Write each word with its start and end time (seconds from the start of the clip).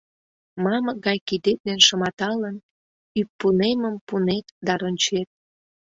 Мамык 0.63 0.97
гай 1.05 1.17
кидет 1.27 1.59
ден 1.67 1.79
шыматалын, 1.87 2.55
ӱппунемым 3.19 3.95
пунет 4.07 4.45
да 4.65 4.73
рончет. 4.81 5.29